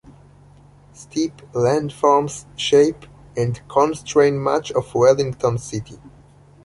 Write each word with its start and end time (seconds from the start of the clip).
Steep 0.93 1.31
landforms 1.53 2.45
shape 2.57 3.05
and 3.37 3.61
constrain 3.69 4.39
much 4.39 4.71
of 4.71 4.95
Wellington 4.95 5.59
city. 5.59 5.99